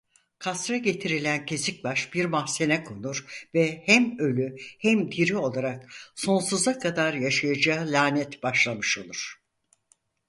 [0.39, 7.13] Kasra getirilen kesik baş bir mahzene konur ve hem ölü hem diri olarak sonsuza kadar
[7.13, 9.41] yaşayacağı lanet başlamış olur.